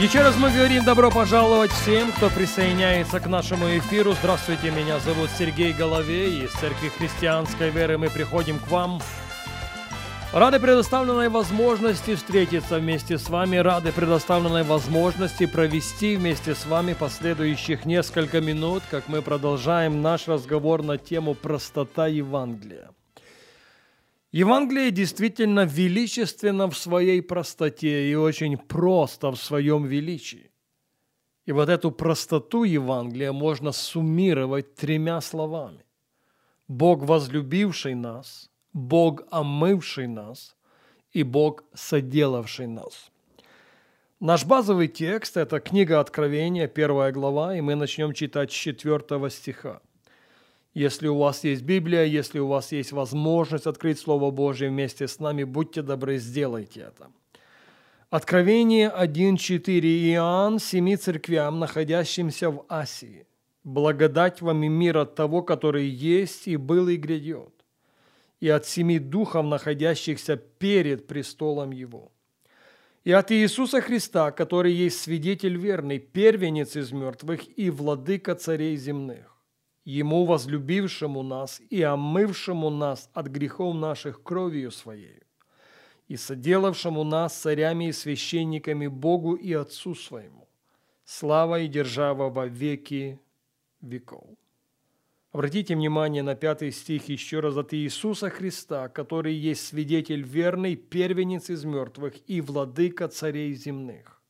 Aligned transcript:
Еще 0.00 0.22
раз 0.22 0.34
мы 0.38 0.50
говорим 0.50 0.82
добро 0.82 1.10
пожаловать 1.10 1.70
всем, 1.72 2.10
кто 2.10 2.30
присоединяется 2.30 3.20
к 3.20 3.26
нашему 3.26 3.66
эфиру. 3.76 4.14
Здравствуйте, 4.14 4.70
меня 4.70 4.98
зовут 4.98 5.28
Сергей 5.38 5.74
Головей. 5.74 6.42
Из 6.42 6.52
Церкви 6.52 6.88
Христианской 6.88 7.68
Веры 7.68 7.98
мы 7.98 8.08
приходим 8.08 8.58
к 8.58 8.68
вам. 8.68 9.02
Рады 10.32 10.58
предоставленной 10.58 11.28
возможности 11.28 12.14
встретиться 12.14 12.78
вместе 12.78 13.18
с 13.18 13.28
вами, 13.28 13.58
рады 13.58 13.92
предоставленной 13.92 14.62
возможности 14.62 15.44
провести 15.44 16.16
вместе 16.16 16.54
с 16.54 16.64
вами 16.64 16.94
последующих 16.94 17.84
несколько 17.84 18.40
минут, 18.40 18.82
как 18.90 19.06
мы 19.06 19.20
продолжаем 19.20 20.00
наш 20.00 20.28
разговор 20.28 20.82
на 20.82 20.96
тему 20.96 21.34
«Простота 21.34 22.06
Евангелия». 22.06 22.88
Евангелие 24.32 24.92
действительно 24.92 25.64
величественно 25.64 26.70
в 26.70 26.78
своей 26.78 27.20
простоте 27.20 28.08
и 28.08 28.14
очень 28.14 28.56
просто 28.56 29.32
в 29.32 29.36
своем 29.36 29.86
величии. 29.86 30.52
И 31.46 31.52
вот 31.52 31.68
эту 31.68 31.90
простоту 31.90 32.62
Евангелия 32.62 33.32
можно 33.32 33.72
суммировать 33.72 34.76
тремя 34.76 35.20
словами. 35.20 35.84
Бог, 36.68 37.02
возлюбивший 37.02 37.94
нас, 37.94 38.50
Бог, 38.72 39.22
омывший 39.32 40.06
нас, 40.06 40.54
и 41.10 41.24
Бог, 41.24 41.64
соделавший 41.74 42.68
нас. 42.68 43.10
Наш 44.20 44.44
базовый 44.44 44.86
текст– 44.86 45.36
это 45.38 45.58
книга 45.58 45.98
Откровения, 45.98 46.68
первая 46.68 47.10
глава, 47.10 47.56
и 47.56 47.60
мы 47.60 47.74
начнем 47.74 48.12
читать 48.12 48.52
с 48.52 48.54
четвертого 48.54 49.28
стиха– 49.28 49.80
если 50.74 51.08
у 51.08 51.18
вас 51.18 51.42
есть 51.44 51.62
Библия, 51.62 52.04
если 52.04 52.38
у 52.38 52.46
вас 52.46 52.72
есть 52.72 52.92
возможность 52.92 53.66
открыть 53.66 53.98
Слово 53.98 54.30
Божье 54.30 54.68
вместе 54.68 55.08
с 55.08 55.18
нами, 55.18 55.44
будьте 55.44 55.82
добры, 55.82 56.18
сделайте 56.18 56.80
это. 56.80 57.10
Откровение 58.08 58.88
1.4. 58.88 59.80
Иоанн 60.12 60.58
семи 60.58 60.96
церквям, 60.96 61.58
находящимся 61.58 62.50
в 62.50 62.64
Асии. 62.68 63.26
Благодать 63.64 64.40
вам 64.40 64.62
и 64.62 64.68
мир 64.68 64.98
от 64.98 65.14
того, 65.14 65.42
который 65.42 65.86
есть 65.86 66.48
и 66.48 66.56
был 66.56 66.88
и 66.88 66.96
грядет, 66.96 67.52
и 68.40 68.48
от 68.48 68.64
семи 68.66 68.98
духов, 68.98 69.44
находящихся 69.44 70.36
перед 70.36 71.06
престолом 71.06 71.70
Его. 71.70 72.10
И 73.04 73.12
от 73.12 73.32
Иисуса 73.32 73.80
Христа, 73.80 74.30
который 74.30 74.72
есть 74.72 75.00
свидетель 75.00 75.56
верный, 75.56 75.98
первенец 75.98 76.76
из 76.76 76.92
мертвых 76.92 77.40
и 77.58 77.70
владыка 77.70 78.34
царей 78.34 78.76
земных 78.76 79.39
Ему, 79.84 80.26
возлюбившему 80.26 81.22
нас 81.22 81.60
и 81.70 81.82
омывшему 81.82 82.68
нас 82.68 83.08
от 83.14 83.28
грехов 83.28 83.74
наших 83.74 84.22
кровью 84.22 84.70
Своей, 84.70 85.22
и 86.06 86.16
соделавшему 86.16 87.02
нас 87.02 87.34
царями 87.34 87.88
и 87.88 87.92
священниками 87.92 88.88
Богу 88.88 89.34
и 89.34 89.52
Отцу 89.54 89.94
Своему, 89.94 90.48
слава 91.04 91.60
и 91.60 91.68
держава 91.68 92.28
во 92.28 92.46
веки 92.46 93.20
веков. 93.80 94.36
Обратите 95.32 95.76
внимание 95.76 96.24
на 96.24 96.34
пятый 96.34 96.72
стих 96.72 97.08
еще 97.08 97.40
раз 97.40 97.56
от 97.56 97.72
Иисуса 97.72 98.30
Христа, 98.30 98.88
который 98.88 99.32
есть 99.32 99.64
свидетель 99.64 100.22
верный, 100.22 100.74
первенец 100.74 101.48
из 101.50 101.64
мертвых 101.64 102.14
и 102.28 102.40
владыка 102.40 103.08
царей 103.08 103.54
земных. 103.54 104.20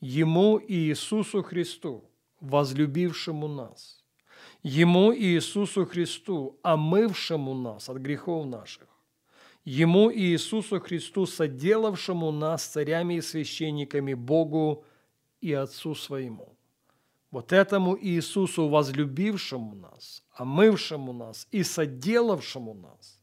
Ему 0.00 0.60
Иисусу 0.60 1.42
Христу, 1.42 2.08
возлюбившему 2.40 3.48
нас– 3.48 3.96
Ему 4.62 5.14
Иисусу 5.14 5.86
Христу, 5.86 6.58
омывшему 6.62 7.54
нас 7.54 7.88
от 7.88 7.96
грехов 7.96 8.46
наших, 8.46 8.88
Ему 9.64 10.10
Иисусу 10.10 10.80
Христу, 10.80 11.26
соделавшему 11.26 12.30
нас 12.32 12.64
царями 12.64 13.14
и 13.14 13.20
священниками 13.20 14.14
Богу 14.14 14.84
и 15.40 15.52
Отцу 15.52 15.94
Своему. 15.94 16.56
Вот 17.30 17.52
этому 17.52 17.96
Иисусу, 17.98 18.68
возлюбившему 18.68 19.74
нас, 19.74 20.24
омывшему 20.32 21.12
нас 21.12 21.46
и 21.50 21.62
соделавшему 21.62 22.74
нас, 22.74 23.20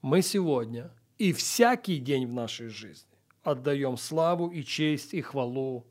мы 0.00 0.22
сегодня 0.22 0.90
и 1.18 1.32
всякий 1.32 1.98
день 1.98 2.26
в 2.26 2.32
нашей 2.32 2.68
жизни 2.68 3.18
отдаем 3.42 3.96
славу 3.96 4.48
и 4.48 4.64
честь 4.64 5.14
и 5.14 5.20
хвалу 5.20 5.86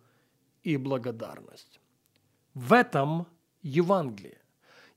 и 0.63 0.77
благодарность. 0.77 1.79
В 2.53 2.73
этом 2.73 3.27
Евангелие. 3.61 4.44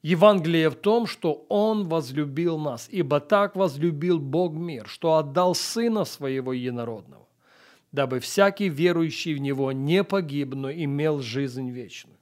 Евангелие 0.03 0.71
в 0.71 0.77
том, 0.77 1.07
что 1.07 1.45
Он 1.49 1.89
возлюбил 1.89 2.59
нас, 2.59 2.89
ибо 2.91 3.21
так 3.21 3.57
возлюбил 3.57 4.19
Бог 4.19 4.55
мир, 4.55 4.87
что 4.87 5.17
отдал 5.17 5.55
Сына 5.55 6.05
Своего 6.05 6.53
Единородного, 6.53 7.27
дабы 7.91 8.21
всякий 8.21 8.69
верующий 8.69 9.35
в 9.35 9.39
Него 9.39 9.73
не 9.73 10.05
погиб, 10.05 10.55
но 10.55 10.71
имел 10.71 11.21
жизнь 11.21 11.71
вечную. 11.71 12.19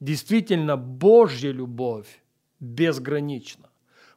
Действительно, 0.00 0.76
Божья 0.76 1.50
любовь 1.50 2.22
безгранична. 2.60 3.70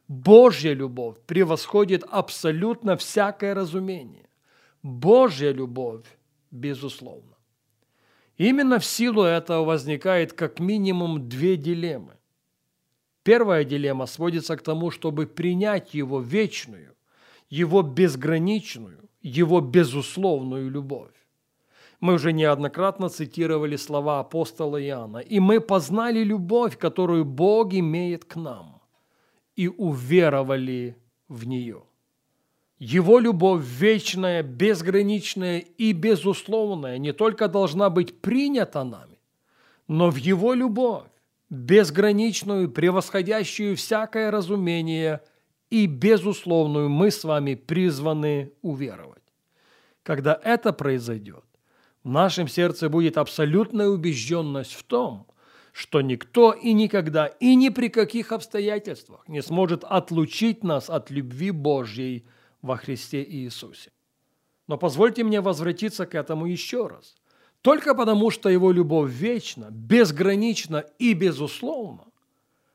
Божья 0.08 0.72
любовь 0.72 1.16
превосходит 1.26 2.04
абсолютно 2.10 2.96
всякое 2.96 3.54
разумение. 3.54 4.28
Божья 4.82 5.50
любовь 5.50 6.04
безусловно. 6.50 7.36
Именно 8.36 8.78
в 8.78 8.84
силу 8.84 9.22
этого 9.22 9.64
возникает 9.64 10.32
как 10.32 10.60
минимум 10.60 11.28
две 11.28 11.56
дилеммы. 11.56 12.15
Первая 13.26 13.64
дилемма 13.64 14.06
сводится 14.06 14.56
к 14.56 14.62
тому, 14.62 14.92
чтобы 14.92 15.26
принять 15.26 15.94
его 15.94 16.20
вечную, 16.20 16.94
его 17.50 17.82
безграничную, 17.82 19.00
его 19.20 19.60
безусловную 19.60 20.70
любовь. 20.70 21.10
Мы 21.98 22.14
уже 22.14 22.32
неоднократно 22.32 23.08
цитировали 23.08 23.74
слова 23.74 24.20
апостола 24.20 24.80
Иоанна, 24.80 25.18
и 25.18 25.40
мы 25.40 25.60
познали 25.60 26.22
любовь, 26.22 26.78
которую 26.78 27.24
Бог 27.24 27.74
имеет 27.74 28.24
к 28.24 28.36
нам, 28.36 28.80
и 29.56 29.66
уверовали 29.66 30.96
в 31.26 31.48
нее. 31.48 31.82
Его 32.78 33.18
любовь 33.18 33.64
вечная, 33.64 34.44
безграничная 34.44 35.64
и 35.78 35.92
безусловная 35.92 36.98
не 36.98 37.12
только 37.12 37.48
должна 37.48 37.90
быть 37.90 38.20
принята 38.20 38.84
нами, 38.84 39.18
но 39.88 40.10
в 40.12 40.16
Его 40.16 40.54
любовь 40.54 41.08
безграничную, 41.50 42.70
превосходящую 42.70 43.76
всякое 43.76 44.30
разумение 44.30 45.22
и 45.70 45.86
безусловную 45.86 46.88
мы 46.88 47.10
с 47.10 47.24
вами 47.24 47.54
призваны 47.54 48.52
уверовать. 48.62 49.22
Когда 50.02 50.38
это 50.42 50.72
произойдет, 50.72 51.44
в 52.04 52.08
нашем 52.08 52.48
сердце 52.48 52.88
будет 52.88 53.18
абсолютная 53.18 53.88
убежденность 53.88 54.74
в 54.74 54.84
том, 54.84 55.26
что 55.72 56.00
никто 56.00 56.52
и 56.52 56.72
никогда 56.72 57.26
и 57.26 57.54
ни 57.54 57.68
при 57.68 57.88
каких 57.88 58.32
обстоятельствах 58.32 59.28
не 59.28 59.42
сможет 59.42 59.84
отлучить 59.84 60.64
нас 60.64 60.88
от 60.88 61.10
любви 61.10 61.50
Божьей 61.50 62.26
во 62.62 62.76
Христе 62.76 63.22
Иисусе. 63.22 63.90
Но 64.68 64.78
позвольте 64.78 65.22
мне 65.22 65.40
возвратиться 65.40 66.06
к 66.06 66.14
этому 66.14 66.46
еще 66.46 66.86
раз– 66.86 67.16
только 67.66 67.96
потому, 67.96 68.30
что 68.30 68.48
его 68.48 68.70
любовь 68.70 69.10
вечна, 69.10 69.70
безгранична 69.72 70.84
и 71.00 71.14
безусловна, 71.14 72.04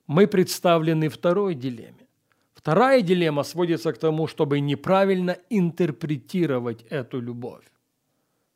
мы 0.06 0.28
представлены 0.28 1.08
второй 1.08 1.56
дилемме. 1.56 2.08
Вторая 2.54 3.02
дилемма 3.02 3.44
сводится 3.44 3.94
к 3.94 3.98
тому, 3.98 4.28
чтобы 4.28 4.60
неправильно 4.60 5.38
интерпретировать 5.50 6.84
эту 6.90 7.22
любовь. 7.22 7.64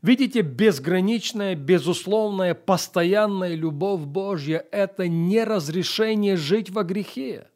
Видите, 0.01 0.41
безграничная, 0.41 1.55
безусловная, 1.55 2.53
постоянная 2.53 3.55
любовь 3.55 4.01
Божья– 4.01 4.65
это 4.71 5.07
не 5.07 5.41
разрешение 5.45 6.35
жить 6.35 6.69
во 6.69 6.83
грехе. 6.83 7.47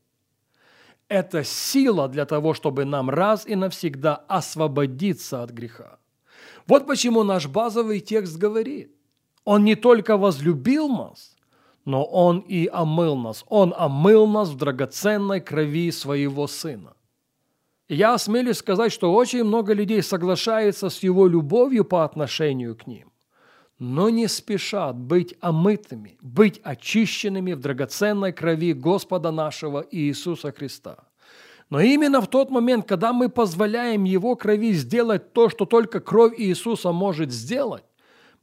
Это 1.09 1.43
сила 1.43 2.07
для 2.07 2.25
того, 2.25 2.53
чтобы 2.53 2.85
нам 2.85 3.09
раз 3.09 3.45
и 3.45 3.55
навсегда 3.55 4.15
освободиться 4.29 5.43
от 5.43 5.51
греха. 5.51 5.99
Вот 6.69 6.86
почему 6.86 7.24
наш 7.24 7.48
базовый 7.48 8.00
текст 8.00 8.38
говорит, 8.38 8.92
Он 9.44 9.63
не 9.63 9.74
только 9.74 10.18
возлюбил 10.18 10.88
нас, 10.88 11.36
но 11.83 12.06
Он 12.06 12.42
и 12.42 12.69
омыл 12.71 13.16
нас. 13.16 13.44
Он 13.48 13.74
омыл 13.75 14.27
нас 14.27 14.50
в 14.50 14.56
драгоценной 14.56 15.42
крови 15.42 15.92
Своего 15.92 16.45
Сына. 16.45 16.94
Я 17.88 18.13
осмелюсь 18.13 18.57
сказать, 18.57 18.92
что 18.92 19.16
очень 19.16 19.44
много 19.44 19.74
людей 19.74 20.04
соглашается 20.04 20.92
с 20.92 21.01
Его 21.01 21.25
любовью 21.25 21.86
по 21.86 22.06
отношению 22.06 22.75
к 22.75 22.86
ним, 22.86 23.12
но 23.80 24.10
не 24.10 24.27
спешат 24.27 24.95
быть 24.95 25.33
омытыми, 25.42 26.19
быть 26.21 26.62
очищенными 26.63 27.54
в 27.54 27.62
драгоценной 27.62 28.31
крови 28.31 28.74
Господа 28.74 29.31
нашего 29.31 29.83
Иисуса 29.89 30.51
Христа. 30.51 31.00
Но 31.69 31.80
именно 31.81 32.19
в 32.19 32.27
тот 32.27 32.50
момент, 32.50 32.88
когда 32.88 33.13
мы 33.13 33.30
позволяем 33.30 34.04
Его 34.04 34.36
крови 34.36 34.74
сделать 34.74 35.33
то, 35.33 35.50
что 35.50 35.66
только 35.66 36.00
кровь 36.00 36.33
Иисуса 36.38 36.92
может 36.92 37.31
сделать, 37.31 37.83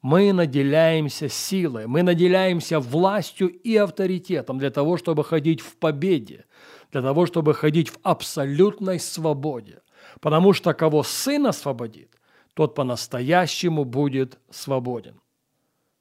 мы 0.00 0.32
наделяемся 0.32 1.28
силой, 1.28 1.88
мы 1.88 2.02
наделяемся 2.02 2.78
властью 2.78 3.48
и 3.48 3.76
авторитетом 3.76 4.58
для 4.58 4.70
того, 4.70 4.96
чтобы 4.96 5.24
ходить 5.24 5.60
в 5.60 5.76
победе, 5.76 6.44
для 6.92 7.02
того, 7.02 7.26
чтобы 7.26 7.54
ходить 7.54 7.88
в 7.88 7.98
абсолютной 8.04 9.00
свободе. 9.00 9.80
Потому 10.20 10.52
что 10.52 10.72
кого 10.74 11.02
Сын 11.02 11.46
освободит, 11.48 12.12
тот 12.54 12.76
по-настоящему 12.76 13.84
будет 13.84 14.38
свободен. 14.50 15.20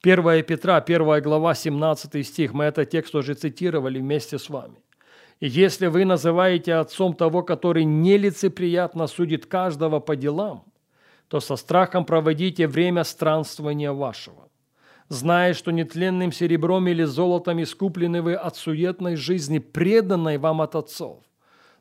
1 0.04 0.44
Петра, 0.44 0.78
1 0.78 1.22
глава, 1.24 1.56
17 1.56 2.28
стих, 2.28 2.54
мы 2.54 2.66
этот 2.66 2.92
текст 2.92 3.16
уже 3.16 3.34
цитировали 3.34 4.00
вместе 4.00 4.38
с 4.38 4.50
вами. 4.50 4.85
«И 5.40 5.48
если 5.48 5.88
вы 5.88 6.06
называете 6.06 6.76
отцом 6.76 7.14
того, 7.14 7.44
который 7.44 7.84
нелицеприятно 7.84 9.08
судит 9.08 9.46
каждого 9.46 10.00
по 10.00 10.16
делам, 10.16 10.64
то 11.28 11.40
со 11.40 11.56
страхом 11.56 12.06
проводите 12.06 12.68
время 12.68 13.04
странствования 13.04 13.92
вашего, 13.92 14.50
зная, 15.10 15.54
что 15.54 15.72
нетленным 15.72 16.32
серебром 16.32 16.88
или 16.88 17.04
золотом 17.04 17.62
искуплены 17.62 18.22
вы 18.22 18.36
от 18.36 18.56
суетной 18.56 19.16
жизни, 19.16 19.60
преданной 19.60 20.38
вам 20.38 20.62
от 20.62 20.76
отцов, 20.76 21.24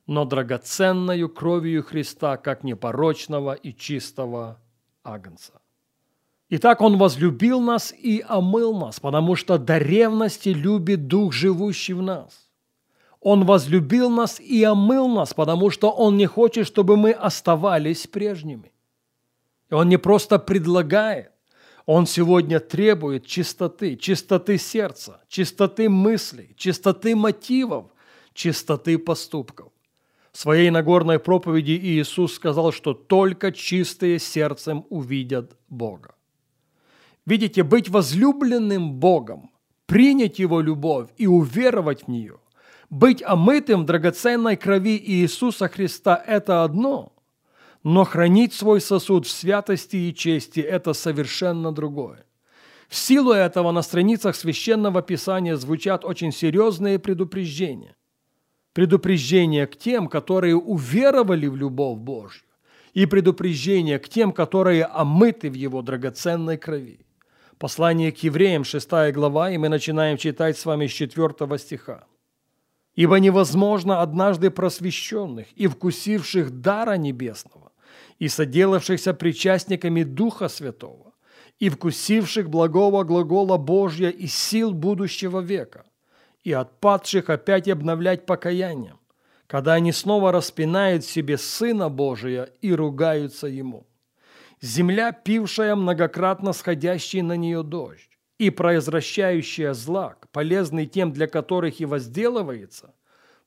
но 0.06 0.24
драгоценною 0.24 1.28
кровью 1.28 1.82
Христа, 1.82 2.36
как 2.36 2.64
непорочного 2.64 3.54
и 3.54 3.72
чистого 3.72 4.58
агнца. 5.02 5.60
Итак, 6.50 6.82
Он 6.82 6.98
возлюбил 6.98 7.60
нас 7.60 7.92
и 7.92 8.24
омыл 8.28 8.76
нас, 8.76 9.00
потому 9.00 9.34
что 9.34 9.58
до 9.58 9.78
ревности 9.78 10.50
любит 10.50 11.06
Дух, 11.06 11.32
живущий 11.32 11.94
в 11.94 12.02
нас. 12.02 12.43
Он 13.24 13.46
возлюбил 13.46 14.10
нас 14.10 14.38
и 14.38 14.62
омыл 14.64 15.08
нас, 15.08 15.32
потому 15.32 15.70
что 15.70 15.90
Он 15.90 16.18
не 16.18 16.26
хочет, 16.26 16.66
чтобы 16.66 16.98
мы 16.98 17.10
оставались 17.10 18.06
прежними. 18.06 18.70
И 19.70 19.74
Он 19.74 19.88
не 19.88 19.96
просто 19.96 20.38
предлагает, 20.38 21.32
Он 21.86 22.06
сегодня 22.06 22.60
требует 22.60 23.24
чистоты, 23.24 23.96
чистоты 23.96 24.58
сердца, 24.58 25.22
чистоты 25.28 25.88
мыслей, 25.88 26.54
чистоты 26.58 27.16
мотивов, 27.16 27.86
чистоты 28.34 28.98
поступков. 28.98 29.72
В 30.30 30.38
своей 30.38 30.68
Нагорной 30.68 31.18
проповеди 31.18 31.72
Иисус 31.82 32.34
сказал, 32.34 32.72
что 32.72 32.92
только 32.92 33.52
чистые 33.52 34.18
сердцем 34.18 34.84
увидят 34.90 35.56
Бога. 35.70 36.14
Видите, 37.24 37.62
быть 37.62 37.88
возлюбленным 37.88 38.92
Богом, 38.92 39.50
принять 39.86 40.38
Его 40.38 40.60
любовь 40.60 41.08
и 41.16 41.26
уверовать 41.26 42.02
в 42.02 42.08
нее, 42.08 42.38
быть 42.94 43.22
омытым 43.24 43.82
в 43.82 43.86
драгоценной 43.86 44.56
крови 44.56 44.96
Иисуса 45.04 45.68
Христа– 45.68 46.22
это 46.26 46.62
одно, 46.62 47.12
но 47.82 48.04
хранить 48.04 48.54
свой 48.54 48.80
сосуд 48.80 49.26
в 49.26 49.30
святости 49.30 49.96
и 49.96 50.14
чести– 50.14 50.60
это 50.60 50.92
совершенно 50.92 51.72
другое. 51.72 52.24
В 52.88 52.94
силу 52.94 53.32
этого 53.32 53.72
на 53.72 53.82
страницах 53.82 54.36
Священного 54.36 55.02
Писания 55.02 55.56
звучат 55.56 56.04
очень 56.04 56.30
серьезные 56.30 57.00
предупреждения– 57.00 57.96
предупреждение 58.74 59.66
к 59.66 59.76
тем, 59.76 60.06
которые 60.06 60.54
уверовали 60.54 61.48
в 61.48 61.56
любовь 61.56 61.98
Божью, 61.98 62.44
и 62.92 63.06
предупреждение 63.06 63.98
к 63.98 64.08
тем, 64.08 64.30
которые 64.30 64.84
омыты 64.84 65.50
в 65.50 65.54
Его 65.54 65.82
драгоценной 65.82 66.58
крови. 66.58 67.04
Послание 67.58 68.12
к 68.12 68.18
евреям, 68.18 68.62
6 68.62 68.88
глава, 69.12 69.50
и 69.50 69.58
мы 69.58 69.68
начинаем 69.68 70.16
читать 70.16 70.56
с 70.56 70.64
вами 70.64 70.86
с 70.86 70.92
4 70.92 71.58
стиха. 71.58 72.04
«Ибо 72.94 73.18
невозможно 73.18 74.02
однажды 74.02 74.50
просвещенных 74.50 75.52
и 75.52 75.66
вкусивших 75.66 76.60
дара 76.60 76.96
небесного, 76.96 77.72
и 78.18 78.28
соделавшихся 78.28 79.14
причастниками 79.14 80.04
Духа 80.04 80.48
Святого, 80.48 81.14
и 81.58 81.68
вкусивших 81.68 82.48
благого 82.48 83.04
глагола 83.04 83.56
Божья 83.56 84.10
и 84.10 84.26
сил 84.26 84.72
будущего 84.72 85.40
века, 85.40 85.84
и 86.42 86.52
отпадших 86.52 87.30
опять 87.30 87.68
обновлять 87.68 88.26
покаянием, 88.26 89.00
когда 89.46 89.74
они 89.74 89.92
снова 89.92 90.32
распинают 90.32 91.04
себе 91.04 91.38
Сына 91.38 91.88
Божия 91.88 92.50
и 92.60 92.72
ругаются 92.72 93.46
Ему. 93.46 93.86
Земля, 94.60 95.12
пившая 95.12 95.74
многократно 95.74 96.52
сходящий 96.52 97.22
на 97.22 97.36
нее 97.36 97.62
дождь, 97.62 98.08
и 98.38 98.50
произвращающая 98.50 99.74
злак, 99.74 100.23
полезный 100.34 100.86
тем, 100.86 101.12
для 101.12 101.28
которых 101.28 101.80
и 101.80 101.86
возделывается, 101.86 102.92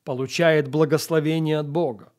получает 0.04 0.68
благословение 0.68 1.58
от 1.58 1.68
Бога, 1.68 2.10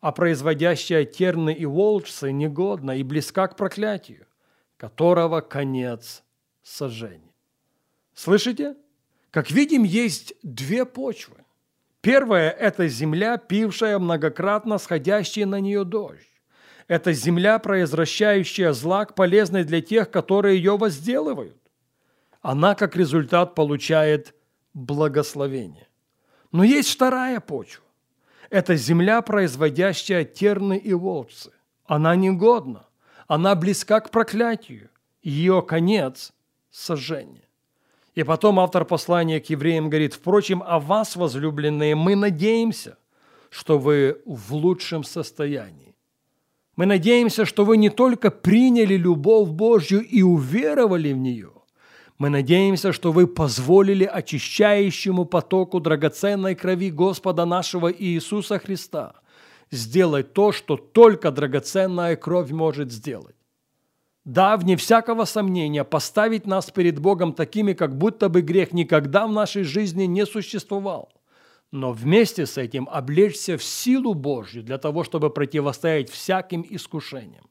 а 0.00 0.12
производящая 0.12 1.04
терны 1.04 1.52
и 1.52 1.66
волчцы 1.66 2.30
негодна 2.30 2.92
и 2.96 3.02
близка 3.02 3.48
к 3.48 3.56
проклятию, 3.56 4.26
которого 4.76 5.40
конец 5.40 6.22
сожжения. 6.62 7.34
Слышите? 8.14 8.76
Как 9.32 9.50
видим, 9.50 9.82
есть 9.82 10.34
две 10.44 10.84
почвы. 10.84 11.38
Первая– 12.00 12.50
это 12.68 12.86
земля, 12.86 13.36
пившая 13.36 13.98
многократно 13.98 14.78
сходящий 14.78 15.44
на 15.44 15.58
нее 15.58 15.84
дождь. 15.84 16.30
Это 16.86 17.12
земля, 17.12 17.58
произвращающая 17.58 18.72
злак, 18.72 19.16
полезный 19.16 19.64
для 19.64 19.80
тех, 19.80 20.10
которые 20.12 20.58
ее 20.58 20.76
возделывают. 20.76 21.63
Она, 22.44 22.74
как 22.74 22.94
результат, 22.94 23.54
получает 23.54 24.34
благословение. 24.74 25.88
Но 26.52 26.62
есть 26.62 26.90
вторая 26.90 27.40
почва. 27.40 27.82
Это 28.50 28.76
земля, 28.76 29.22
производящая 29.22 30.26
терны 30.26 30.76
и 30.76 30.92
волчцы. 30.92 31.52
Она 31.86 32.14
негодна. 32.16 32.84
Она 33.28 33.54
близка 33.54 34.00
к 34.00 34.10
проклятию. 34.10 34.90
Ее 35.22 35.62
конец– 35.62 36.34
сожжение. 36.70 37.48
И 38.14 38.22
потом 38.24 38.60
автор 38.60 38.84
послания 38.84 39.40
к 39.40 39.48
евреям 39.48 39.88
говорит, 39.88 40.12
впрочем, 40.12 40.62
о 40.62 40.80
вас, 40.80 41.16
возлюбленные, 41.16 41.94
мы 41.94 42.14
надеемся, 42.14 42.98
что 43.48 43.78
вы 43.78 44.20
в 44.26 44.54
лучшем 44.54 45.02
состоянии. 45.02 45.94
Мы 46.76 46.84
надеемся, 46.84 47.46
что 47.46 47.64
вы 47.64 47.78
не 47.78 47.88
только 47.88 48.30
приняли 48.30 48.96
любовь 48.96 49.48
Божью 49.48 50.02
и 50.02 50.20
уверовали 50.20 51.14
в 51.14 51.16
нее, 51.16 51.53
мы 52.18 52.28
надеемся, 52.28 52.92
что 52.92 53.12
вы 53.12 53.26
позволили 53.26 54.04
очищающему 54.04 55.24
потоку 55.24 55.80
драгоценной 55.80 56.54
крови 56.54 56.90
Господа 56.90 57.44
нашего 57.44 57.92
Иисуса 57.92 58.58
Христа 58.58 59.14
сделать 59.70 60.32
то, 60.32 60.52
что 60.52 60.76
только 60.76 61.30
драгоценная 61.30 62.16
кровь 62.16 62.50
может 62.50 62.92
сделать 62.92 63.34
да, 64.24 64.56
вне 64.56 64.76
всякого 64.76 65.24
сомнения, 65.24 65.84
поставить 65.84 66.46
нас 66.46 66.70
перед 66.70 66.98
Богом 66.98 67.34
такими, 67.34 67.74
как 67.74 67.96
будто 67.96 68.28
бы 68.28 68.40
грех 68.40 68.72
никогда 68.72 69.26
в 69.26 69.32
нашей 69.32 69.64
жизни 69.64 70.04
не 70.04 70.24
существовал. 70.24 71.12
Но 71.70 71.92
вместе 71.92 72.46
с 72.46 72.56
этим 72.56 72.88
облечься 72.90 73.58
в 73.58 73.64
силу 73.64 74.14
Божью 74.14 74.62
для 74.62 74.78
того, 74.78 75.04
чтобы 75.04 75.30
противостоять 75.30 76.08
всяким 76.08 76.64
искушениям. 76.68 77.44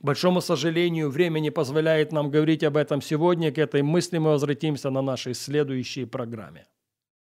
К 0.00 0.04
большому 0.04 0.40
сожалению, 0.40 1.10
время 1.10 1.40
не 1.40 1.50
позволяет 1.50 2.12
нам 2.12 2.30
говорить 2.30 2.62
об 2.62 2.76
этом 2.76 3.02
сегодня. 3.02 3.50
К 3.50 3.58
этой 3.58 3.82
мысли 3.82 4.18
мы 4.18 4.30
возвратимся 4.30 4.90
на 4.90 5.02
нашей 5.02 5.34
следующей 5.34 6.04
программе. 6.04 6.66